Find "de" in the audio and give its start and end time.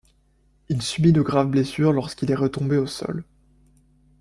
1.13-1.21